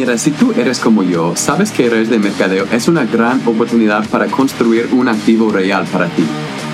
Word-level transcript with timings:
Mira, 0.00 0.16
si 0.16 0.30
tú 0.30 0.54
eres 0.56 0.78
como 0.78 1.02
yo, 1.02 1.36
sabes 1.36 1.70
que 1.72 1.90
redes 1.90 2.08
de 2.08 2.18
mercadeo 2.18 2.64
es 2.72 2.88
una 2.88 3.04
gran 3.04 3.46
oportunidad 3.46 4.08
para 4.08 4.28
construir 4.28 4.88
un 4.92 5.08
activo 5.08 5.50
real 5.50 5.84
para 5.92 6.06
ti. 6.06 6.24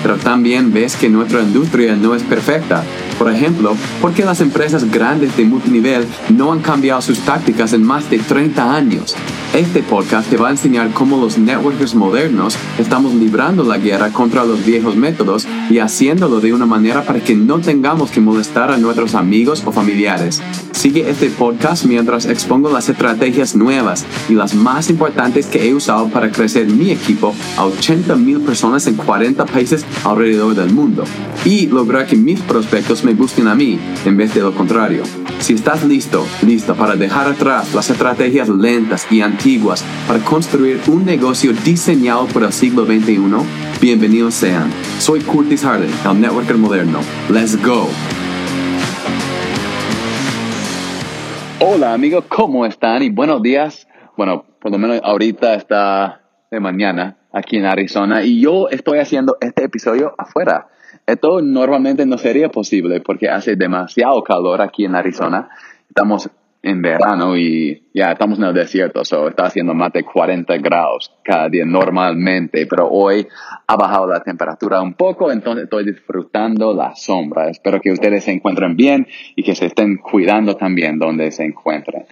Pero 0.01 0.15
también 0.15 0.71
ves 0.71 0.95
que 0.95 1.09
nuestra 1.09 1.41
industria 1.41 1.97
no 1.97 2.15
es 2.15 2.23
perfecta. 2.23 2.85
Por 3.19 3.29
ejemplo, 3.29 3.75
porque 4.01 4.23
las 4.23 4.39
empresas 4.39 4.89
grandes 4.89 5.35
de 5.35 5.43
multinivel 5.43 6.07
no 6.29 6.53
han 6.53 6.61
cambiado 6.61 7.01
sus 7.01 7.19
tácticas 7.19 7.73
en 7.73 7.83
más 7.83 8.09
de 8.09 8.19
30 8.19 8.73
años. 8.73 9.13
Este 9.53 9.81
podcast 9.81 10.29
te 10.29 10.37
va 10.37 10.49
a 10.49 10.51
enseñar 10.51 10.91
cómo 10.91 11.17
los 11.17 11.37
networkers 11.37 11.95
modernos 11.95 12.55
estamos 12.77 13.13
librando 13.15 13.63
la 13.63 13.77
guerra 13.77 14.11
contra 14.11 14.45
los 14.45 14.63
viejos 14.63 14.95
métodos 14.95 15.47
y 15.69 15.79
haciéndolo 15.79 16.39
de 16.39 16.53
una 16.53 16.65
manera 16.65 17.03
para 17.03 17.21
que 17.21 17.33
no 17.33 17.59
tengamos 17.59 18.11
que 18.11 18.19
molestar 18.19 18.71
a 18.71 18.77
nuestros 18.77 19.15
amigos 19.15 19.63
o 19.65 19.71
familiares. 19.71 20.43
Sigue 20.73 21.09
este 21.09 21.31
podcast 21.31 21.85
mientras 21.85 22.27
expongo 22.27 22.69
las 22.69 22.87
estrategias 22.87 23.55
nuevas 23.55 24.05
y 24.29 24.33
las 24.33 24.53
más 24.53 24.91
importantes 24.91 25.47
que 25.47 25.67
he 25.67 25.73
usado 25.73 26.09
para 26.09 26.31
crecer 26.31 26.67
mi 26.67 26.91
equipo 26.91 27.33
a 27.57 27.65
80 27.65 28.15
mil 28.15 28.41
personas 28.41 28.85
en 28.85 28.95
40 28.95 29.43
países 29.45 29.85
alrededor 30.03 30.53
del 30.53 30.71
mundo 30.71 31.03
y 31.45 31.65
lograr 31.65 32.05
que 32.05 32.15
mis 32.15 32.41
prospectos 32.41 33.03
me 33.03 33.15
busquen 33.15 33.47
a 33.47 33.55
mí 33.55 33.79
en 34.05 34.17
vez 34.17 34.35
de 34.35 34.41
lo 34.41 34.53
contrario. 34.53 35.01
Si 35.39 35.53
estás 35.53 35.83
listo, 35.83 36.25
listo 36.45 36.75
para 36.75 36.95
dejar 36.95 37.27
atrás 37.27 37.73
las 37.73 37.89
estrategias 37.89 38.49
lentas 38.49 39.07
y 39.09 39.21
antiguas 39.21 39.36
para 40.07 40.19
construir 40.25 40.79
un 40.87 41.05
negocio 41.05 41.53
diseñado 41.53 42.25
por 42.25 42.43
el 42.43 42.51
siglo 42.51 42.85
XXI, 42.85 43.17
bienvenidos 43.79 44.33
sean. 44.33 44.71
Soy 44.99 45.21
Curtis 45.21 45.63
Harden, 45.63 45.91
el 46.05 46.21
networker 46.21 46.57
moderno. 46.57 46.99
Let's 47.29 47.55
go. 47.63 47.87
Hola 51.59 51.93
amigos, 51.93 52.25
¿cómo 52.27 52.65
están? 52.65 53.03
Y 53.03 53.09
buenos 53.09 53.43
días. 53.43 53.87
Bueno, 54.17 54.43
por 54.59 54.71
lo 54.71 54.79
menos 54.79 55.01
ahorita 55.03 55.53
está 55.53 56.21
de 56.49 56.59
mañana 56.59 57.17
aquí 57.31 57.57
en 57.57 57.65
Arizona 57.67 58.23
y 58.23 58.41
yo 58.41 58.69
estoy 58.69 58.97
haciendo 58.99 59.37
este 59.39 59.65
episodio 59.65 60.15
afuera. 60.17 60.67
Esto 61.05 61.41
normalmente 61.41 62.05
no 62.07 62.17
sería 62.17 62.49
posible 62.49 63.01
porque 63.01 63.29
hace 63.29 63.55
demasiado 63.55 64.23
calor 64.23 64.61
aquí 64.61 64.83
en 64.85 64.95
Arizona. 64.95 65.49
Estamos 65.87 66.29
en 66.61 66.81
verano 66.81 67.37
y 67.37 67.83
ya 67.93 68.11
estamos 68.11 68.39
en 68.39 68.45
el 68.45 68.53
desierto, 68.53 69.05
so 69.05 69.27
está 69.29 69.45
haciendo 69.45 69.73
más 69.73 69.93
de 69.93 70.03
40 70.03 70.57
grados 70.57 71.13
cada 71.23 71.49
día 71.49 71.65
normalmente, 71.65 72.65
pero 72.65 72.89
hoy 72.89 73.27
ha 73.67 73.75
bajado 73.75 74.07
la 74.07 74.21
temperatura 74.21 74.81
un 74.81 74.93
poco, 74.93 75.31
entonces 75.31 75.65
estoy 75.65 75.85
disfrutando 75.85 76.73
la 76.73 76.95
sombra. 76.95 77.49
Espero 77.49 77.79
que 77.79 77.91
ustedes 77.91 78.23
se 78.23 78.31
encuentren 78.31 78.75
bien 78.75 79.07
y 79.35 79.43
que 79.43 79.55
se 79.55 79.67
estén 79.67 79.97
cuidando 79.97 80.55
también 80.55 80.99
donde 80.99 81.31
se 81.31 81.45
encuentren. 81.45 82.05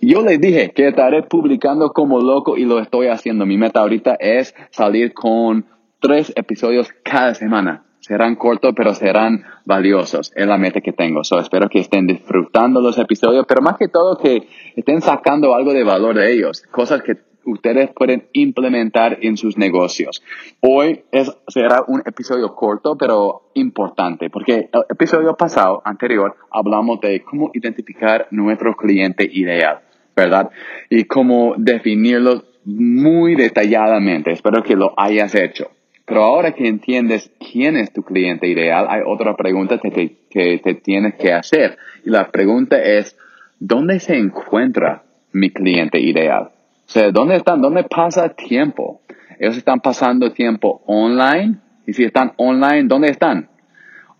Yo 0.00 0.22
les 0.22 0.40
dije 0.40 0.72
que 0.72 0.88
estaré 0.88 1.22
publicando 1.22 1.92
como 1.92 2.20
loco 2.20 2.56
y 2.56 2.64
lo 2.64 2.80
estoy 2.80 3.06
haciendo. 3.06 3.46
Mi 3.46 3.56
meta 3.56 3.80
ahorita 3.80 4.16
es 4.18 4.52
salir 4.70 5.14
con 5.14 5.64
tres 6.00 6.32
episodios 6.34 6.92
cada 7.04 7.34
semana. 7.34 7.84
Serán 8.12 8.36
cortos, 8.36 8.74
pero 8.76 8.94
serán 8.94 9.42
valiosos. 9.64 10.34
Es 10.36 10.46
la 10.46 10.58
meta 10.58 10.82
que 10.82 10.92
tengo. 10.92 11.24
So, 11.24 11.38
espero 11.38 11.70
que 11.70 11.78
estén 11.78 12.06
disfrutando 12.06 12.82
los 12.82 12.98
episodios, 12.98 13.46
pero 13.48 13.62
más 13.62 13.78
que 13.78 13.88
todo 13.88 14.18
que 14.18 14.46
estén 14.76 15.00
sacando 15.00 15.54
algo 15.54 15.72
de 15.72 15.82
valor 15.82 16.16
de 16.16 16.30
ellos. 16.30 16.60
Cosas 16.70 17.02
que 17.02 17.16
ustedes 17.46 17.88
pueden 17.94 18.28
implementar 18.34 19.16
en 19.22 19.38
sus 19.38 19.56
negocios. 19.56 20.22
Hoy 20.60 21.04
es, 21.10 21.34
será 21.48 21.84
un 21.86 22.02
episodio 22.04 22.54
corto, 22.54 22.98
pero 22.98 23.50
importante, 23.54 24.28
porque 24.28 24.68
el 24.70 24.82
episodio 24.90 25.34
pasado, 25.34 25.80
anterior, 25.82 26.36
hablamos 26.50 27.00
de 27.00 27.22
cómo 27.22 27.50
identificar 27.54 28.28
nuestro 28.30 28.76
cliente 28.76 29.26
ideal, 29.32 29.80
¿verdad? 30.14 30.50
Y 30.90 31.04
cómo 31.04 31.54
definirlo 31.56 32.44
muy 32.66 33.36
detalladamente. 33.36 34.32
Espero 34.32 34.62
que 34.62 34.76
lo 34.76 34.92
hayas 34.98 35.34
hecho. 35.34 35.70
Pero 36.12 36.24
ahora 36.24 36.52
que 36.52 36.68
entiendes 36.68 37.32
quién 37.38 37.74
es 37.74 37.90
tu 37.90 38.02
cliente 38.02 38.46
ideal, 38.46 38.86
hay 38.90 39.00
otra 39.06 39.34
pregunta 39.34 39.78
que 39.78 39.90
te, 39.90 40.18
que 40.28 40.60
te 40.62 40.74
tienes 40.74 41.14
que 41.14 41.32
hacer. 41.32 41.78
Y 42.04 42.10
la 42.10 42.30
pregunta 42.30 42.76
es, 42.76 43.16
¿dónde 43.58 43.98
se 43.98 44.18
encuentra 44.18 45.04
mi 45.32 45.48
cliente 45.48 45.98
ideal? 45.98 46.50
O 46.86 46.90
sea, 46.90 47.10
¿dónde 47.10 47.36
están? 47.36 47.62
¿Dónde 47.62 47.84
pasa 47.84 48.28
tiempo? 48.28 49.00
Ellos 49.38 49.56
están 49.56 49.80
pasando 49.80 50.30
tiempo 50.32 50.82
online. 50.84 51.56
Y 51.86 51.94
si 51.94 52.04
están 52.04 52.34
online, 52.36 52.82
¿dónde 52.84 53.08
están? 53.08 53.48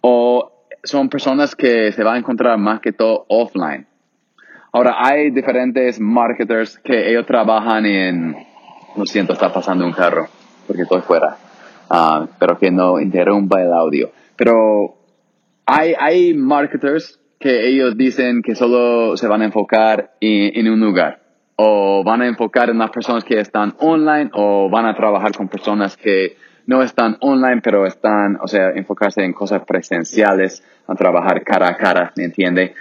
O 0.01 0.51
son 0.83 1.11
personas 1.11 1.55
que 1.55 1.93
se 1.93 2.03
van 2.03 2.15
a 2.15 2.19
encontrar 2.21 2.57
más 2.57 2.81
que 2.81 2.93
todo 2.93 3.27
offline. 3.29 3.87
Ahora, 4.73 4.95
hay 4.99 5.31
diferentes 5.31 6.01
marketers 6.01 6.79
que 6.79 7.11
ellos 7.11 7.27
trabajan 7.27 7.85
en... 7.85 8.35
Lo 8.97 9.05
siento, 9.05 9.35
está 9.35 9.53
pasando 9.53 9.85
un 9.85 9.93
carro 9.93 10.27
porque 10.67 10.85
estoy 10.85 11.03
fuera. 11.03 11.37
Uh, 11.93 12.27
pero 12.39 12.59
que 12.59 12.71
no 12.71 12.99
interrumpa 12.99 13.61
el 13.61 13.71
audio. 13.71 14.13
Pero 14.35 14.97
hay, 15.67 15.93
hay 15.99 16.33
marketers 16.33 17.21
que 17.39 17.69
ellos 17.69 17.99
dicen 17.99 18.41
que 18.41 18.55
solo 18.55 19.15
se 19.19 19.29
van 19.29 19.43
a 19.43 19.45
enfocar 19.45 20.13
en, 20.19 20.59
en, 20.59 20.73
un 20.73 20.81
lugar 20.81 21.21
o 21.57 22.03
van 22.03 22.23
a 22.23 22.29
enfocar 22.29 22.71
en 22.71 22.79
las 22.79 22.91
personas 22.91 23.25
que 23.25 23.39
están 23.39 23.75
online 23.79 24.31
o 24.33 24.71
van 24.71 24.87
a 24.87 24.95
trabajar 24.95 25.33
con 25.37 25.49
personas 25.49 25.99
que 25.99 26.39
no 26.67 26.83
están 26.83 27.19
online 27.21 27.61
pero 27.63 27.85
están, 27.85 28.39
o 28.41 28.49
sea, 28.49 28.71
enfocarse 28.71 29.23
en 29.23 29.35
cosas 29.35 29.63
presenciales, 29.67 30.65
a 30.87 30.95
trabajar 30.95 31.45
cara 31.45 31.69
a 31.69 31.77
cara, 31.77 32.13
¿me 32.17 32.25
entiende? 32.25 32.75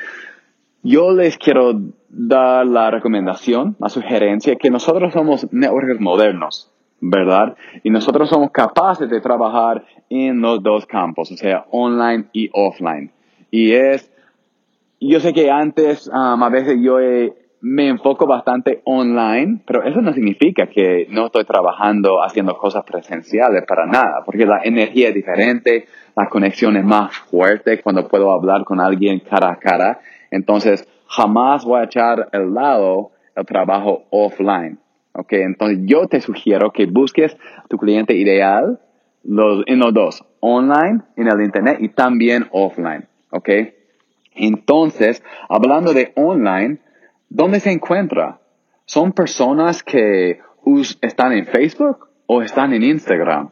Yo 0.83 1.11
les 1.11 1.37
quiero 1.37 1.81
dar 2.07 2.65
la 2.65 2.89
recomendación, 2.91 3.75
la 3.77 3.89
sugerencia 3.89 4.55
que 4.55 4.71
nosotros 4.71 5.11
somos 5.11 5.51
networkers 5.51 5.99
modernos. 5.99 6.70
¿Verdad? 7.01 7.55
Y 7.83 7.89
nosotros 7.89 8.29
somos 8.29 8.51
capaces 8.51 9.09
de 9.09 9.19
trabajar 9.19 9.83
en 10.09 10.39
los 10.39 10.61
dos 10.61 10.85
campos, 10.85 11.31
o 11.31 11.37
sea, 11.37 11.65
online 11.71 12.25
y 12.31 12.49
offline. 12.53 13.11
Y 13.49 13.73
es, 13.73 14.09
yo 14.99 15.19
sé 15.19 15.33
que 15.33 15.49
antes, 15.49 16.07
um, 16.07 16.43
a 16.43 16.49
veces 16.49 16.77
yo 16.79 16.99
me 17.61 17.87
enfoco 17.87 18.25
bastante 18.25 18.81
online, 18.85 19.61
pero 19.65 19.83
eso 19.83 20.01
no 20.01 20.13
significa 20.13 20.67
que 20.67 21.07
no 21.09 21.27
estoy 21.27 21.45
trabajando 21.45 22.23
haciendo 22.23 22.57
cosas 22.57 22.83
presenciales 22.83 23.63
para 23.67 23.85
nada, 23.85 24.23
porque 24.25 24.45
la 24.45 24.61
energía 24.63 25.09
es 25.09 25.15
diferente, 25.15 25.87
la 26.15 26.27
conexión 26.27 26.77
es 26.77 26.83
más 26.83 27.15
fuerte 27.17 27.81
cuando 27.81 28.07
puedo 28.07 28.31
hablar 28.31 28.63
con 28.63 28.79
alguien 28.79 29.19
cara 29.19 29.51
a 29.51 29.55
cara. 29.57 29.99
Entonces, 30.31 30.87
jamás 31.07 31.65
voy 31.65 31.81
a 31.81 31.85
echar 31.85 32.29
el 32.31 32.53
lado 32.53 33.11
el 33.35 33.45
trabajo 33.45 34.03
offline. 34.09 34.79
Ok, 35.13 35.33
entonces 35.33 35.79
yo 35.83 36.07
te 36.07 36.21
sugiero 36.21 36.71
que 36.71 36.85
busques 36.85 37.35
tu 37.69 37.77
cliente 37.77 38.15
ideal 38.15 38.79
en 39.23 39.79
los 39.79 39.93
dos, 39.93 40.25
online, 40.39 41.01
en 41.15 41.27
el 41.27 41.41
internet 41.41 41.77
y 41.79 41.89
también 41.89 42.47
offline. 42.51 43.07
Ok, 43.31 43.49
entonces, 44.33 45.23
hablando 45.49 45.93
de 45.93 46.13
online, 46.15 46.79
¿dónde 47.29 47.59
se 47.59 47.71
encuentra? 47.71 48.39
¿Son 48.85 49.11
personas 49.11 49.83
que 49.83 50.39
están 51.01 51.33
en 51.33 51.45
Facebook 51.45 52.07
o 52.25 52.41
están 52.41 52.73
en 52.73 52.83
Instagram? 52.83 53.49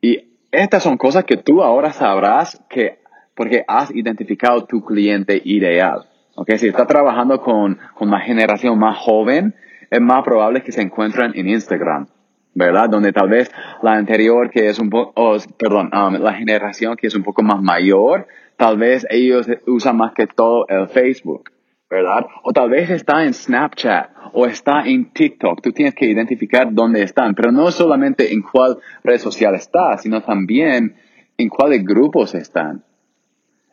Y 0.00 0.38
estas 0.50 0.82
son 0.82 0.96
cosas 0.96 1.24
que 1.24 1.36
tú 1.36 1.62
ahora 1.62 1.92
sabrás 1.92 2.60
que 2.68 2.98
porque 3.34 3.64
has 3.68 3.94
identificado 3.94 4.64
tu 4.64 4.82
cliente 4.84 5.40
ideal. 5.44 6.06
Ok, 6.36 6.52
si 6.56 6.68
está 6.68 6.86
trabajando 6.86 7.40
con, 7.40 7.78
con 7.94 8.10
la 8.10 8.20
generación 8.20 8.78
más 8.78 8.98
joven, 8.98 9.54
es 9.96 10.02
más 10.02 10.22
probable 10.24 10.62
que 10.62 10.72
se 10.72 10.82
encuentren 10.82 11.32
en 11.34 11.48
Instagram, 11.48 12.06
¿verdad? 12.54 12.88
Donde 12.88 13.12
tal 13.12 13.28
vez 13.28 13.50
la 13.82 13.94
anterior 13.94 14.50
que 14.50 14.68
es 14.68 14.78
un 14.78 14.90
poco, 14.90 15.36
perdón, 15.58 15.90
um, 15.92 16.14
la 16.22 16.34
generación 16.34 16.96
que 16.96 17.06
es 17.06 17.14
un 17.14 17.22
poco 17.22 17.42
más 17.42 17.62
mayor, 17.62 18.26
tal 18.56 18.76
vez 18.76 19.06
ellos 19.10 19.46
usan 19.66 19.96
más 19.96 20.12
que 20.12 20.26
todo 20.26 20.66
el 20.68 20.88
Facebook, 20.88 21.50
¿verdad? 21.88 22.26
O 22.42 22.52
tal 22.52 22.70
vez 22.70 22.90
está 22.90 23.24
en 23.24 23.32
Snapchat 23.32 24.10
o 24.32 24.46
está 24.46 24.82
en 24.86 25.12
TikTok. 25.12 25.62
Tú 25.62 25.72
tienes 25.72 25.94
que 25.94 26.06
identificar 26.06 26.68
dónde 26.70 27.02
están, 27.02 27.34
pero 27.34 27.52
no 27.52 27.70
solamente 27.70 28.32
en 28.32 28.42
cuál 28.42 28.78
red 29.02 29.18
social 29.18 29.54
está, 29.54 29.96
sino 29.96 30.22
también 30.22 30.96
en 31.38 31.48
cuáles 31.48 31.84
grupos 31.84 32.34
están. 32.34 32.84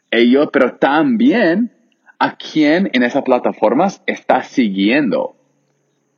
Ellos, 0.10 0.50
pero 0.54 0.76
también 0.76 1.72
a 2.20 2.38
quién 2.38 2.90
en 2.94 3.04
esas 3.04 3.24
plataformas 3.24 4.02
está 4.06 4.44
siguiendo. 4.44 5.36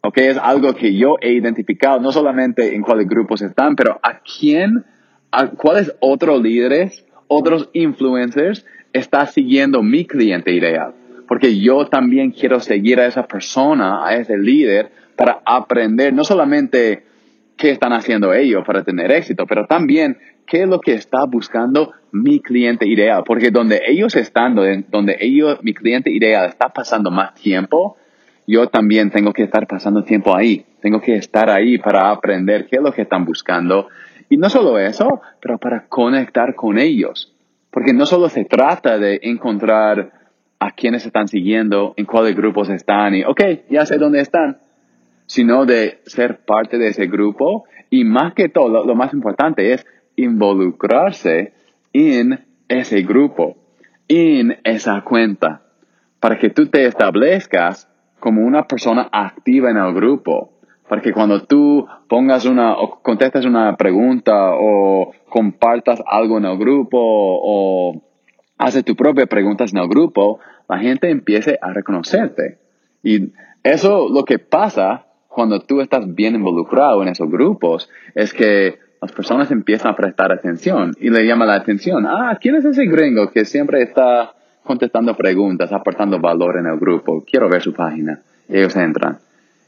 ¿Ok? 0.06 0.18
Es 0.20 0.38
algo 0.38 0.74
que 0.76 0.96
yo 0.96 1.16
he 1.20 1.34
identificado, 1.34 2.00
no 2.00 2.12
solamente 2.12 2.76
en 2.76 2.84
cuáles 2.84 3.08
grupos 3.08 3.42
están, 3.42 3.76
pero 3.76 4.00
a 4.04 4.20
quién, 4.20 4.86
a 5.32 5.48
cuáles 5.48 5.96
otros 6.00 6.42
líderes, 6.42 7.06
otros 7.28 7.70
influencers 7.74 8.66
está 8.94 9.26
siguiendo 9.26 9.82
mi 9.82 10.06
cliente 10.06 10.52
ideal. 10.52 10.94
Porque 11.28 11.60
yo 11.60 11.88
también 11.88 12.32
quiero 12.32 12.60
seguir 12.60 13.00
a 13.00 13.08
esa 13.08 13.24
persona, 13.24 14.06
a 14.06 14.16
ese 14.16 14.38
líder, 14.38 14.92
para 15.16 15.42
aprender 15.44 16.14
no 16.14 16.24
solamente 16.24 17.04
qué 17.58 17.72
están 17.72 17.94
haciendo 17.94 18.34
ellos 18.34 18.64
para 18.66 18.84
tener 18.84 19.12
éxito, 19.12 19.46
pero 19.48 19.66
también 19.66 20.18
qué 20.46 20.64
es 20.64 20.70
lo 20.70 20.80
que 20.82 20.94
está 20.94 21.26
buscando 21.26 21.94
mi 22.12 22.42
cliente 22.42 22.88
ideal. 22.88 23.24
Porque 23.26 23.50
donde 23.50 23.82
ellos 23.88 24.16
están, 24.16 24.54
donde 24.56 25.18
ellos, 25.20 25.64
mi 25.64 25.74
cliente 25.74 26.12
ideal 26.12 26.48
está 26.48 26.70
pasando 26.70 27.10
más 27.10 27.34
tiempo, 27.34 27.98
yo 28.48 28.68
también 28.68 29.10
tengo 29.12 29.34
que 29.34 29.44
estar 29.44 29.68
pasando 29.68 30.04
tiempo 30.04 30.36
ahí. 30.36 30.66
Tengo 30.82 31.02
que 31.02 31.16
estar 31.16 31.50
ahí 31.50 31.78
para 31.78 32.12
aprender 32.12 32.68
qué 32.68 32.78
es 32.78 32.82
lo 32.82 32.92
que 32.92 33.04
están 33.04 33.26
buscando. 33.26 33.88
Y 34.30 34.38
no 34.38 34.50
solo 34.50 34.78
eso, 34.78 35.22
pero 35.42 35.58
para 35.58 35.88
conectar 35.88 36.56
con 36.56 36.78
ellos. 36.78 37.34
Porque 37.72 37.94
no 37.94 38.06
solo 38.06 38.30
se 38.30 38.46
trata 38.46 38.98
de 38.98 39.20
encontrar 39.24 40.12
a 40.60 40.72
quienes 40.72 41.06
están 41.06 41.28
siguiendo, 41.28 41.94
en 41.98 42.06
cuáles 42.06 42.36
grupos 42.36 42.70
están 42.70 43.16
y, 43.16 43.24
ok, 43.24 43.42
ya 43.70 43.86
sé 43.86 43.98
dónde 43.98 44.22
están, 44.22 44.58
sino 45.26 45.66
de 45.66 46.00
ser 46.06 46.46
parte 46.46 46.78
de 46.78 46.88
ese 46.88 47.08
grupo 47.08 47.66
y 47.90 48.04
más 48.04 48.34
que 48.34 48.50
todo, 48.50 48.86
lo, 48.86 48.96
más 48.96 49.14
importante 49.14 49.74
es 49.74 49.86
involucrarse 50.16 51.54
en 51.94 52.46
ese 52.68 53.02
grupo, 53.02 53.58
en 54.08 54.58
esa 54.64 55.02
cuenta, 55.02 55.62
para 56.20 56.38
que 56.40 56.50
tú 56.50 56.68
te 56.68 56.86
establezcas 56.86 57.90
como 58.26 58.42
una 58.42 58.64
persona 58.64 59.08
activa 59.12 59.70
en 59.70 59.78
el 59.78 59.94
grupo. 59.94 60.50
Para 60.90 61.00
que 61.00 61.14
cuando 61.14 61.44
tú 61.44 61.86
pongas 62.10 62.46
una, 62.46 62.74
o 62.74 63.00
contestes 63.04 63.46
una 63.46 63.78
pregunta, 63.78 64.50
o 64.56 65.12
compartas 65.30 66.02
algo 66.08 66.40
en 66.40 66.46
el 66.46 66.58
grupo, 66.58 66.98
o 67.00 68.02
haces 68.58 68.84
tus 68.84 68.96
propias 68.96 69.28
preguntas 69.28 69.72
en 69.72 69.78
el 69.78 69.88
grupo, 69.88 70.40
la 70.68 70.80
gente 70.80 71.12
empiece 71.12 71.60
a 71.62 71.72
reconocerte. 71.72 72.58
Y 73.04 73.32
eso 73.62 74.10
lo 74.10 74.26
que 74.26 74.40
pasa 74.40 75.06
cuando 75.28 75.60
tú 75.60 75.80
estás 75.82 76.16
bien 76.16 76.34
involucrado 76.34 77.04
en 77.04 77.10
esos 77.10 77.30
grupos 77.30 77.92
es 78.16 78.34
que 78.34 78.80
las 79.04 79.12
personas 79.12 79.52
empiezan 79.52 79.92
a 79.92 79.96
prestar 79.96 80.32
atención 80.32 80.94
y 81.00 81.12
le 81.12 81.28
llama 81.28 81.46
la 81.46 81.58
atención, 81.58 82.08
ah, 82.08 82.36
¿quién 82.42 82.56
es 82.56 82.66
ese 82.66 82.88
gringo 82.88 83.30
que 83.30 83.46
siempre 83.46 83.84
está 83.84 84.34
contestando 84.66 85.16
preguntas, 85.16 85.72
aportando 85.72 86.20
valor 86.20 86.58
en 86.58 86.66
el 86.66 86.78
grupo? 86.78 87.24
Quiero 87.26 87.48
ver 87.48 87.62
su 87.62 87.74
página. 87.74 88.20
Ellos 88.50 88.76
entran. 88.76 89.20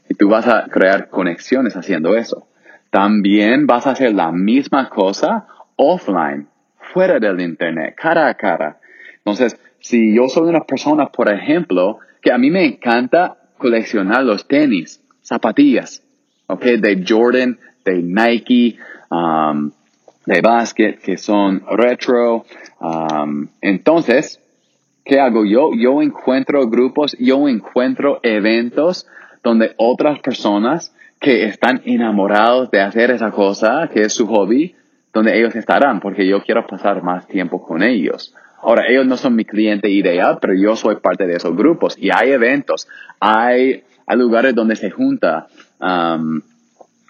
Y 0.08 0.14
tú 0.14 0.28
vas 0.28 0.46
a 0.46 0.64
crear 0.68 1.08
conexiones 1.08 1.76
haciendo 1.76 2.16
eso. 2.16 2.46
También 2.90 3.66
vas 3.66 3.86
a 3.86 3.92
hacer 3.92 4.14
la 4.14 4.32
misma 4.32 4.88
cosa 4.88 5.46
offline, 5.76 6.46
fuera 6.92 7.18
del 7.18 7.40
Internet, 7.40 7.94
cara 7.96 8.28
a 8.28 8.34
cara. 8.34 8.78
Entonces, 9.16 9.58
si 9.80 10.14
yo 10.14 10.28
soy 10.28 10.48
una 10.48 10.64
persona, 10.64 11.06
por 11.06 11.32
ejemplo, 11.32 11.98
que 12.20 12.32
a 12.32 12.38
mí 12.38 12.50
me 12.50 12.64
encanta 12.64 13.36
coleccionar 13.58 14.24
los 14.24 14.46
tenis, 14.48 15.02
zapatillas, 15.22 16.02
¿ok? 16.46 16.62
De 16.62 17.04
Jordan, 17.06 17.58
de 17.84 18.02
Nike, 18.02 18.78
um, 19.10 19.70
de 20.26 20.40
básquet, 20.40 20.98
que 21.00 21.16
son 21.16 21.62
retro. 21.70 22.44
Um, 22.80 23.48
entonces, 23.60 24.40
¿qué 25.08 25.18
hago 25.18 25.44
yo? 25.44 25.70
Yo 25.74 26.02
encuentro 26.02 26.68
grupos, 26.68 27.16
yo 27.18 27.48
encuentro 27.48 28.20
eventos 28.22 29.06
donde 29.42 29.72
otras 29.78 30.20
personas 30.20 30.94
que 31.18 31.46
están 31.46 31.80
enamorados 31.84 32.70
de 32.70 32.82
hacer 32.82 33.10
esa 33.10 33.30
cosa, 33.30 33.88
que 33.92 34.02
es 34.02 34.12
su 34.12 34.26
hobby, 34.26 34.76
donde 35.12 35.36
ellos 35.36 35.56
estarán, 35.56 36.00
porque 36.00 36.28
yo 36.28 36.42
quiero 36.42 36.66
pasar 36.66 37.02
más 37.02 37.26
tiempo 37.26 37.66
con 37.66 37.82
ellos. 37.82 38.34
Ahora, 38.60 38.84
ellos 38.88 39.06
no 39.06 39.16
son 39.16 39.34
mi 39.34 39.44
cliente 39.44 39.88
ideal, 39.88 40.38
pero 40.40 40.52
yo 40.54 40.76
soy 40.76 40.96
parte 40.96 41.26
de 41.26 41.36
esos 41.36 41.56
grupos 41.56 41.96
y 41.98 42.10
hay 42.14 42.30
eventos, 42.30 42.86
hay, 43.18 43.84
lugares 44.14 44.54
donde 44.54 44.76
se 44.76 44.90
junta. 44.90 45.46
Um, 45.80 46.42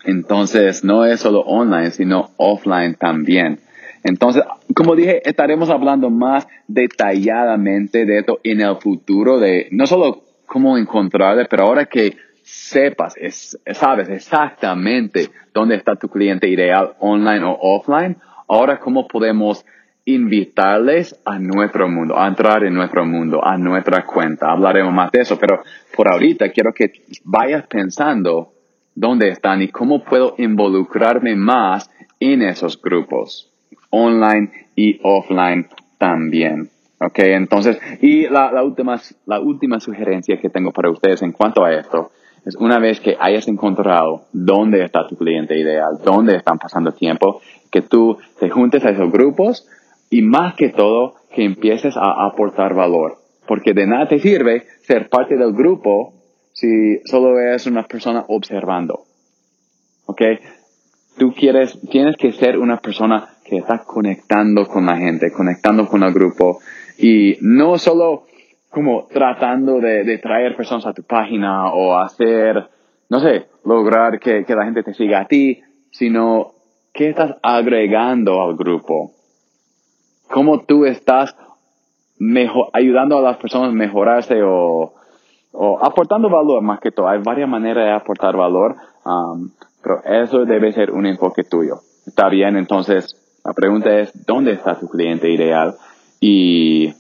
entonces, 0.05 0.85
no 0.85 1.05
es 1.05 1.21
solo 1.21 1.41
online, 1.41 1.91
sino 1.91 2.31
offline 2.37 2.95
también. 2.95 3.61
Entonces, 4.05 4.43
como 4.75 4.95
dije, 4.95 5.29
estaremos 5.29 5.71
hablando 5.71 6.11
más 6.11 6.47
detalladamente 6.67 8.05
de 8.05 8.19
esto 8.19 8.41
en 8.43 8.61
el 8.61 8.77
futuro, 8.77 9.39
de 9.39 9.69
no 9.71 9.87
solo 9.87 10.23
cómo 10.47 10.79
encontrarle, 10.79 11.47
pero 11.47 11.65
ahora 11.65 11.87
que 11.87 12.17
sepas, 12.43 13.15
es, 13.17 13.59
sabes 13.73 14.09
exactamente 14.09 15.29
dónde 15.53 15.77
está 15.77 15.97
tu 15.97 16.09
cliente 16.09 16.49
ideal, 16.49 16.95
online 17.01 17.45
o 17.45 17.59
offline, 17.61 18.17
ahora 18.49 18.79
cómo 18.79 19.07
podemos 19.07 19.65
invitarles 20.07 21.21
a 21.27 21.39
nuestro 21.39 21.87
mundo, 21.87 22.19
a 22.19 22.27
entrar 22.27 22.65
en 22.65 22.73
nuestro 22.73 23.05
mundo, 23.05 23.45
a 23.45 23.59
nuestra 23.59 24.07
cuenta. 24.07 24.51
Hablaremos 24.51 24.95
más 24.95 25.13
de 25.13 25.21
eso, 25.21 25.39
pero 25.39 25.63
por 25.95 26.11
ahorita 26.11 26.49
quiero 26.49 26.73
que 26.73 26.91
vayas 27.25 27.67
pensando 27.67 28.53
dónde 28.95 29.29
están 29.29 29.61
y 29.61 29.69
cómo 29.69 30.03
puedo 30.03 30.35
involucrarme 30.39 31.37
más 31.37 31.91
en 32.21 32.41
esos 32.41 32.81
grupos, 32.81 33.53
online 33.91 34.69
y 34.75 35.01
offline 35.03 35.69
también. 35.99 36.71
Ok, 37.01 37.19
entonces, 37.21 37.79
y 38.01 38.29
la, 38.29 38.51
la, 38.51 38.65
última, 38.65 39.01
la 39.27 39.41
última 39.41 39.79
sugerencia 39.79 40.41
que 40.41 40.51
tengo 40.51 40.73
para 40.73 40.91
ustedes 40.91 41.23
en 41.23 41.33
cuanto 41.33 41.65
a 41.65 41.73
esto 41.73 42.11
es 42.45 42.57
una 42.57 42.79
vez 42.79 43.01
que 43.01 43.17
hayas 43.21 43.47
encontrado 43.47 44.23
dónde 44.33 44.83
está 44.83 45.07
tu 45.07 45.17
cliente 45.17 45.59
ideal, 45.59 45.99
dónde 46.05 46.37
están 46.37 46.59
pasando 46.59 46.93
tiempo, 46.93 47.41
que 47.71 47.83
tú 47.83 48.19
te 48.41 48.49
juntes 48.49 48.85
a 48.85 48.91
esos 48.91 49.13
grupos 49.13 49.69
y 50.11 50.23
más 50.23 50.55
que 50.55 50.71
todo 50.71 51.15
que 51.35 51.45
empieces 51.45 51.97
a 51.97 52.27
aportar 52.27 52.75
valor. 52.75 53.19
Porque 53.47 53.73
de 53.75 53.87
nada 53.87 54.09
te 54.09 54.19
sirve 54.19 54.65
ser 54.83 55.09
parte 55.09 55.37
del 55.37 55.53
grupo 55.53 56.15
si 56.53 57.01
solo 57.05 57.39
eres 57.39 57.67
una 57.67 57.85
persona 57.85 58.25
observando. 58.29 59.05
¿Ok? 60.07 60.23
Tú 61.19 61.35
quieres, 61.35 61.79
tienes 61.91 62.17
que 62.17 62.33
ser 62.33 62.59
una 62.59 62.79
persona 62.79 63.29
que 63.45 63.57
está 63.59 63.79
conectando 63.85 64.67
con 64.67 64.87
la 64.87 64.97
gente, 64.97 65.33
conectando 65.33 65.87
con 65.87 66.03
el 66.03 66.13
grupo 66.13 66.59
y 66.99 67.37
no 67.41 67.79
solo 67.79 68.25
como 68.71 69.07
tratando 69.07 69.81
de, 69.81 70.19
traer 70.19 70.55
personas 70.55 70.87
a 70.87 70.93
tu 70.93 71.03
página 71.03 71.73
o 71.73 71.97
hacer, 71.97 72.69
no 73.09 73.21
sé, 73.21 73.47
lograr 73.65 74.21
que, 74.21 74.45
la 74.49 74.65
gente 74.65 74.83
te 74.83 74.95
siga 74.95 75.21
a 75.21 75.27
ti, 75.27 75.61
sino 75.91 76.53
que 76.93 77.09
estás 77.09 77.37
agregando 77.43 78.43
al 78.43 78.57
grupo 78.57 79.13
cómo 80.29 80.61
tú 80.61 80.85
estás 80.85 81.35
mejor, 82.19 82.69
ayudando 82.75 83.19
a 83.19 83.23
las 83.23 83.39
personas 83.39 83.71
a 83.71 83.73
mejorarse 83.73 84.43
o, 84.43 84.93
o, 85.53 85.85
aportando 85.85 86.29
valor 86.29 86.63
más 86.63 86.81
que 86.81 86.91
todo. 86.91 87.09
Hay 87.09 87.21
varias 87.23 87.49
maneras 87.49 87.85
de 87.87 87.93
aportar 87.93 88.37
valor, 88.37 88.77
um, 89.09 89.51
pero 89.83 90.03
eso 90.05 90.45
debe 90.45 90.73
ser 90.73 90.91
un 90.91 91.07
enfoque 91.07 91.45
tuyo. 91.45 91.81
Está 92.07 92.29
bien, 92.29 92.57
entonces 92.57 93.17
la 93.45 93.53
pregunta 93.53 93.99
es, 93.99 94.13
¿dónde 94.27 94.53
está 94.53 94.79
tu 94.79 94.89
cliente 94.89 95.31
ideal? 95.31 95.77
Y 96.21 96.93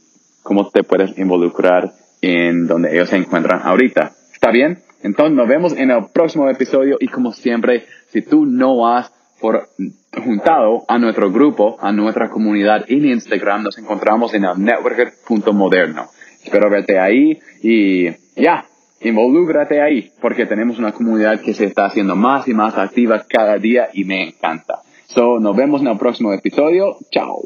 cómo 0.42 0.68
te 0.70 0.82
puedes 0.82 1.18
involucrar 1.18 1.92
en 2.22 2.66
donde 2.66 2.94
ellos 2.94 3.10
se 3.10 3.16
encuentran 3.16 3.60
ahorita. 3.62 4.12
¿Está 4.32 4.50
bien? 4.50 4.78
Entonces 5.02 5.36
nos 5.36 5.48
vemos 5.48 5.72
en 5.76 5.90
el 5.90 6.06
próximo 6.12 6.48
episodio 6.48 6.96
y 7.00 7.08
como 7.08 7.32
siempre, 7.32 7.84
si 8.10 8.22
tú 8.22 8.46
no 8.46 8.88
has 8.88 9.12
por, 9.40 9.68
juntado 10.24 10.84
a 10.88 10.98
nuestro 10.98 11.30
grupo, 11.30 11.76
a 11.80 11.92
nuestra 11.92 12.28
comunidad 12.28 12.84
en 12.88 13.06
Instagram. 13.06 13.62
Nos 13.62 13.78
encontramos 13.78 14.34
en 14.34 14.44
el 14.44 14.62
networker.moderno. 14.62 16.08
Espero 16.42 16.70
verte 16.70 16.98
ahí 16.98 17.38
y 17.62 18.08
ya, 18.40 18.64
involúcrate 19.00 19.80
ahí, 19.80 20.10
porque 20.20 20.46
tenemos 20.46 20.78
una 20.78 20.92
comunidad 20.92 21.40
que 21.40 21.54
se 21.54 21.64
está 21.64 21.86
haciendo 21.86 22.16
más 22.16 22.48
y 22.48 22.54
más 22.54 22.76
activa 22.76 23.24
cada 23.28 23.58
día 23.58 23.88
y 23.92 24.04
me 24.04 24.28
encanta. 24.28 24.82
So, 25.06 25.40
nos 25.40 25.56
vemos 25.56 25.80
en 25.80 25.88
el 25.88 25.98
próximo 25.98 26.32
episodio. 26.32 26.96
Chao. 27.10 27.42